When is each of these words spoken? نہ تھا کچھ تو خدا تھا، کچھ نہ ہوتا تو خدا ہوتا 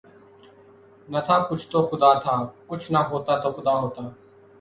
نہ 1.07 1.19
تھا 1.25 1.37
کچھ 1.49 1.65
تو 1.71 1.79
خدا 1.89 2.11
تھا، 2.23 2.35
کچھ 2.69 2.85
نہ 2.93 3.01
ہوتا 3.09 3.33
تو 3.43 3.49
خدا 3.57 3.73
ہوتا 3.81 4.01